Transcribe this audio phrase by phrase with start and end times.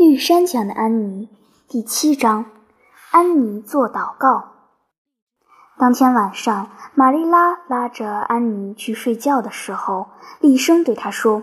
[0.00, 1.28] 绿山墙的安妮
[1.68, 2.46] 第七章：
[3.10, 4.44] 安妮做祷告。
[5.76, 10.06] 当天晚上，玛丽拉拉着安妮去睡觉的时候，
[10.40, 11.42] 厉声对她说：“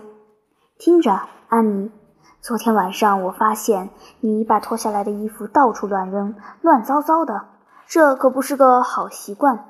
[0.76, 1.92] 听着，安妮，
[2.40, 7.44] 昨天晚上我发现你把脱下来的衣服到处乱扔，乱糟糟的，
[7.86, 9.66] 这可不是个好习惯。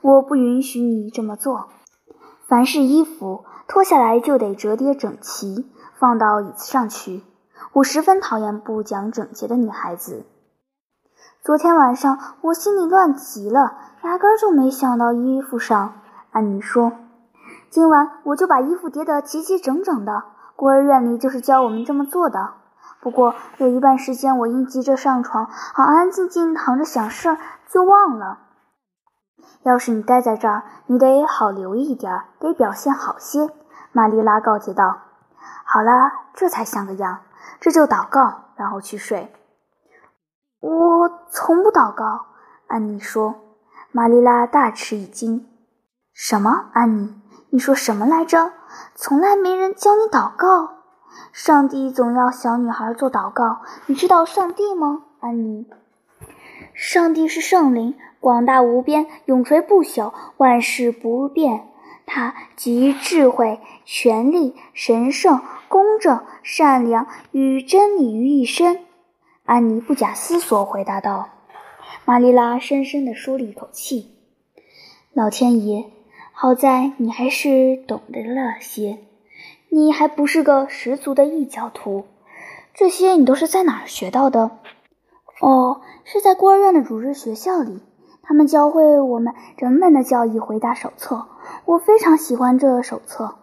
[0.00, 1.68] 我不允许你这么做。
[2.48, 7.22] 凡是衣服脱下来就得折叠整齐，放到椅子上去。”
[7.72, 10.26] 我十分讨厌不讲整洁的女孩子。
[11.40, 15.94] 昨天晚上我心里乱极了，压根儿就没想到衣服上。
[16.32, 16.92] 安妮说
[17.70, 20.24] ：“今晚我就把衣服叠得齐齐整整的。
[20.56, 22.54] 孤儿院里就是教我们这么做的。
[23.00, 28.38] 不过有一半时间我因急着上床，好安安静静躺着想事儿，就忘了。
[29.62, 33.48] 要是你待在这儿，你得好留意点儿，得表现好些。”
[33.92, 34.98] 玛丽拉告诫道。
[35.64, 37.20] “好了，这才像个样。”
[37.60, 39.32] 这就祷告，然后去睡。
[40.60, 42.26] 我从不祷告，
[42.66, 43.34] 安妮说。
[43.92, 45.48] 玛丽拉大吃一惊
[46.14, 46.70] ：“什么？
[46.74, 48.52] 安妮，你说什么来着？
[48.94, 50.74] 从来没人教你祷告？
[51.32, 53.62] 上帝总要小女孩做祷告。
[53.86, 55.66] 你知道上帝吗，安妮？
[56.72, 61.68] 上帝是圣灵，广大无边，永垂不朽，万事不变。
[62.06, 68.80] 他集智慧、权力、神圣。”公正、善良与真理于一身，
[69.44, 71.28] 安妮不假思索回答道。
[72.04, 74.10] 玛丽拉深深地舒了一口气。
[75.12, 75.84] 老天爷，
[76.32, 78.98] 好在你还是懂得了些，
[79.68, 82.04] 你还不是个十足的异教徒。
[82.74, 84.50] 这些你都是在哪儿学到的？
[85.40, 87.80] 哦，是在孤儿院的主日学校里，
[88.24, 91.28] 他们教会我们人们的教义回答手册。
[91.64, 93.36] 我非常喜欢这手册。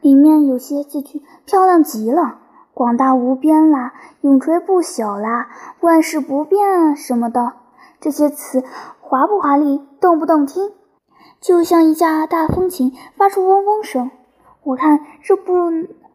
[0.00, 2.38] 里面有些字句漂亮极了，
[2.72, 5.48] 广大无边啦，永垂不朽啦，
[5.80, 7.54] 万事不变什么的，
[8.00, 8.62] 这些词
[9.00, 10.72] 华不华丽，动不动听，
[11.40, 14.10] 就像一架大风琴发出嗡嗡声。
[14.62, 15.52] 我看这不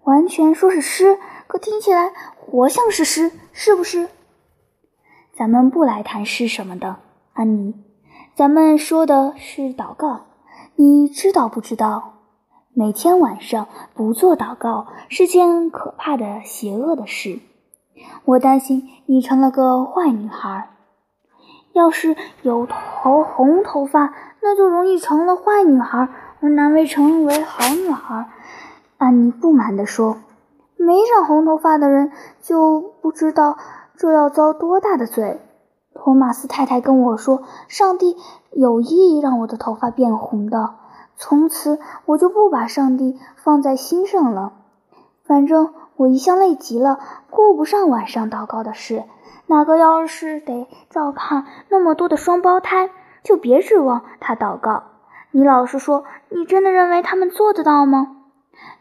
[0.04, 4.08] 完全说是诗，可听起来活像是诗，是不是？
[5.36, 6.98] 咱们不来谈诗什么的，
[7.34, 7.74] 安妮，
[8.36, 10.22] 咱们说的是祷告，
[10.76, 12.13] 你知道不知道？
[12.76, 17.40] 每天晚上不做祷告是件可怕的、邪恶的事。
[18.26, 20.72] 我担心你成了个坏女孩。
[21.74, 28.32] 要是有头红头发，那就容易成了坏女孩，而难为成为好女孩。
[28.98, 30.18] 安妮不满地说
[30.76, 33.56] ：“没长红头发的人就不知道
[33.96, 35.40] 这要遭多大的罪。”
[35.94, 38.18] 托马斯太太跟我说，上帝
[38.52, 40.74] 有意让我的头发变红的。
[41.16, 44.54] 从此我就不把上帝放在心上了。
[45.24, 49.04] 反正我一向累极了，顾不上晚上祷告的事。
[49.48, 52.90] 哪个要是得照看那么多的双胞胎，
[53.24, 54.84] 就别指望他祷告。
[55.32, 58.18] 你老实说，你真的认为他们做得到吗？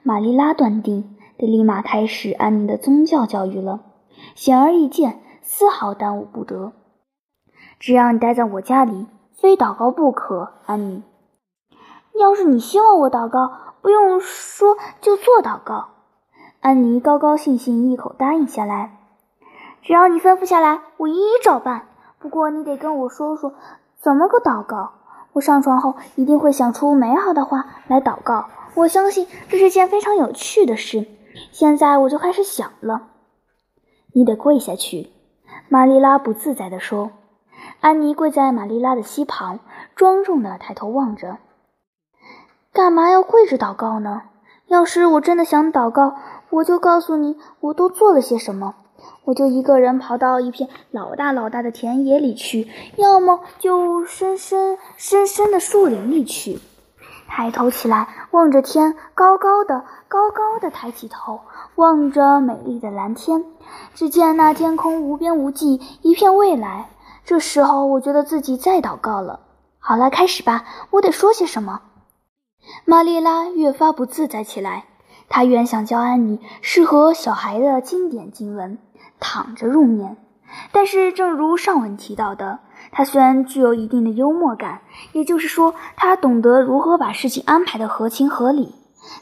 [0.02, 3.80] 玛丽拉断定得立马开始安妮的宗教教育了。
[4.34, 6.72] 显而易见，丝毫耽误不得。
[7.78, 11.02] 只要你待在我家里，非祷告不可，安妮。
[12.18, 15.88] 要是你希望我祷告，不用说就做祷告。
[16.60, 18.98] 安妮高高兴兴一口答应下来。
[19.82, 21.88] 只要你吩咐下来，我一一照办。
[22.18, 23.54] 不过你得跟我说说
[23.98, 24.92] 怎么个祷告。
[25.32, 28.46] 我上床后一定会想出美好的话来祷告。
[28.74, 31.06] 我相信这是件非常有趣的事。
[31.50, 33.08] 现在我就开始想了。
[34.12, 35.10] 你得跪下去。”
[35.68, 37.10] 玛丽拉不自在地说。
[37.80, 39.58] 安妮跪在玛丽拉的膝旁，
[39.96, 41.38] 庄重地抬头望着。
[42.74, 44.22] 干嘛要跪着祷告呢？
[44.66, 46.14] 要是我真的想祷告，
[46.48, 48.74] 我就告诉你我都做了些什么。
[49.24, 56.60] 我就一个人跑到一片老大老大的田野里去，要么就深深深深的树林里去。
[57.28, 61.40] 抬头起来，望着天，高高的，高高的抬起头，
[61.74, 63.44] 望着美丽的蓝天。
[63.94, 66.86] 只见那天空无边无际，一片蔚蓝。
[67.26, 69.40] 这时候，我觉得自己在祷告了。
[69.78, 70.64] 好了，开始吧。
[70.90, 71.82] 我得说些什么？
[72.84, 74.84] 玛丽拉越发不自在起来。
[75.28, 78.78] 她原想教安妮适合小孩的经典经文，
[79.18, 80.16] 躺着入眠。
[80.70, 82.58] 但是，正如上文提到的，
[82.90, 84.82] 她虽然具有一定的幽默感，
[85.12, 88.74] 也就是说，她懂得如何把事情安排得合情合理。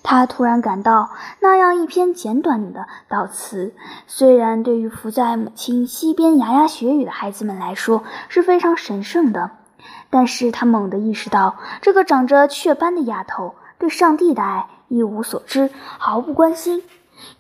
[0.03, 3.75] 她突然感到，那样一篇简短的悼词，
[4.09, 9.53] 虽然对于伏在母亲膝边牙牙学语的孩子们来说是非常神圣的。
[10.11, 16.83] 但是他猛地意识到，这个长着雀斑的丫头对上帝的爱一无所知，毫不关心。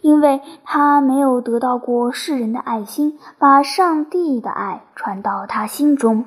[0.02, 6.26] 因为他没有得到过世人的爱心，把上帝的爱传到他心中。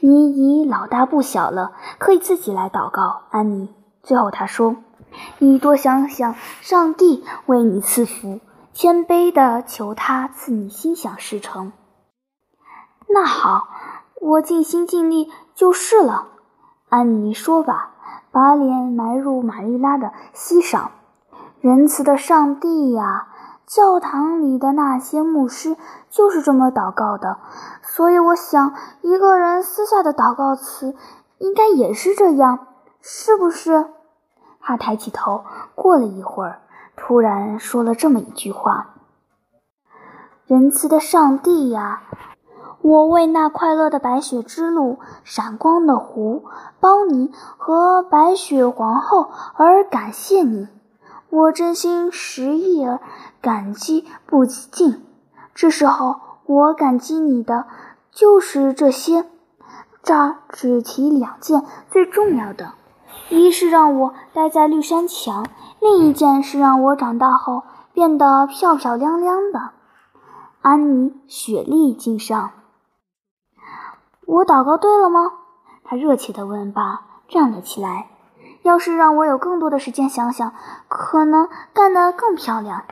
[0.00, 3.68] 你已老大不小了，可以自己来祷告，安妮。
[4.02, 4.76] 最后他说
[5.38, 8.40] ：“你多想想，上帝为你赐福，
[8.72, 11.72] 谦卑地求他赐你心想事成。”
[13.06, 13.68] 那好，
[14.24, 16.28] 我尽心尽力就是了。
[16.88, 17.90] 按你说罢，
[18.32, 20.92] 把脸埋入玛丽拉的膝上。
[21.60, 23.28] 仁慈的上帝呀，
[23.66, 25.76] 教堂里的那些牧师
[26.08, 27.36] 就是这么祷告的，
[27.82, 30.96] 所以我想，一个人私下的祷告词
[31.36, 32.66] 应该也是这样，
[33.02, 33.90] 是不是？
[34.58, 35.44] 他抬起头，
[35.74, 36.60] 过了一会儿，
[36.96, 38.94] 突然说了这么一句话
[40.48, 42.00] ：“仁慈的上帝呀，
[42.84, 46.44] 我为那快乐的白雪之路、闪光的湖、
[46.80, 50.68] 邦尼和白雪皇后而感谢你。”
[51.30, 53.00] 我真心实意而
[53.40, 55.02] 感激不尽。
[55.54, 57.64] 这时候，我感激你的
[58.12, 59.24] 就是这些。
[60.02, 62.74] 这儿只提两件最重要的：
[63.30, 65.46] 一是让我待在绿山墙，
[65.80, 67.62] 另一件是让我长大后
[67.94, 69.70] 变得漂漂亮亮的。
[70.60, 72.50] 安妮雪莉敬上。
[74.26, 75.32] 我祷告对了吗？
[75.84, 78.08] 他热切地问罢，站了起来。
[78.62, 80.52] 要是让我有更多的时间想想，
[80.88, 82.84] 可能干得更漂亮。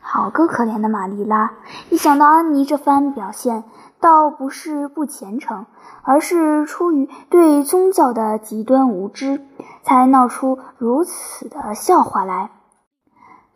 [0.00, 1.52] 好个可怜的玛丽拉！
[1.90, 3.62] 一想到安妮这番表现，
[4.00, 5.66] 倒不是不虔诚，
[6.02, 9.46] 而是出于对宗教的极端无知，
[9.84, 12.50] 才闹出如此的笑话来。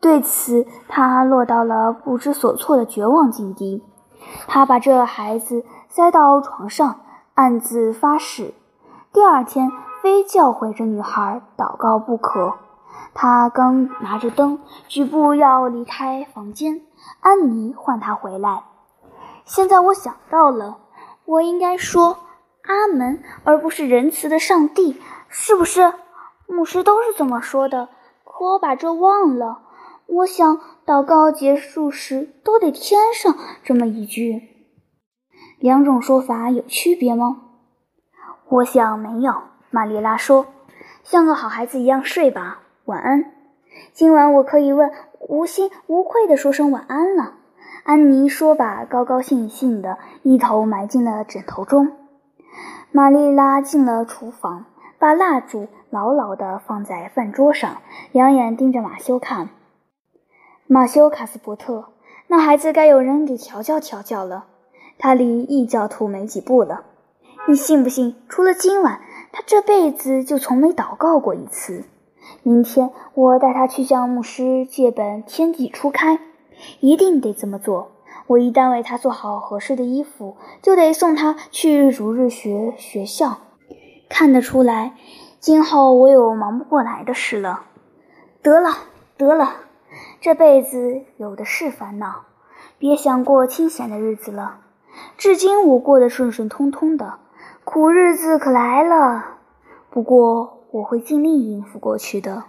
[0.00, 3.82] 对此，他落到了不知所措的绝望境地。
[4.46, 5.64] 他把这孩子
[5.96, 7.02] 塞到床上，
[7.34, 8.52] 暗自发誓：
[9.12, 9.70] 第二天。
[10.02, 12.54] 非教诲这女孩祷告不可。
[13.14, 14.58] 他刚拿着灯，
[14.88, 16.82] 举步要离开房间，
[17.20, 18.64] 安妮唤他回来。
[19.44, 20.78] 现在我想到了，
[21.26, 22.18] 我应该说
[22.64, 25.92] 阿门，而不是仁慈的上帝，是不是？
[26.48, 27.88] 牧师都是这么说的，
[28.24, 29.60] 可我把这忘了。
[30.06, 34.50] 我想祷告结束时都得添上这么一句。
[35.58, 37.42] 两种说法有区别吗？
[38.48, 39.34] 我想没有。
[39.70, 40.46] 玛丽拉说
[41.02, 43.32] ：“像个好孩子一样睡吧，晚安。
[43.92, 47.34] 今晚我可以问无心无愧地说声晚安了。”
[47.82, 51.92] 安妮说罢，高高兴兴地一头埋进了枕头中。
[52.92, 54.66] 玛丽拉进了厨房，
[54.98, 57.78] 把蜡烛牢牢地放在饭桌上，
[58.12, 59.48] 两眼盯着马修看。
[60.66, 61.88] 马修·卡斯伯特，
[62.28, 64.44] 那孩子该有人给调教调教了。
[64.98, 66.84] 他离异教徒没几步了。
[67.48, 68.14] 你信不信？
[68.28, 69.00] 除了今晚。
[69.36, 71.82] 他这辈子就从没祷告过一次。
[72.44, 76.18] 明天我带他去向牧师借本《天地初开》，
[76.78, 77.90] 一定得这么做。
[78.28, 83.38] 我一旦为他做好合适的衣服，就得送他去主日学学校。
[84.08, 84.94] 看得出来，
[85.40, 87.64] 今后我有忙不过来的事了。
[88.40, 88.70] 得了，
[89.16, 89.50] 得了，
[90.20, 92.26] 这辈子有的是烦恼，
[92.78, 94.60] 别想过清闲的日子了。
[95.16, 97.14] 至今我过得顺顺通通的。
[97.64, 99.24] 苦日子可来了，
[99.90, 102.44] 不过我会尽力应付过去的。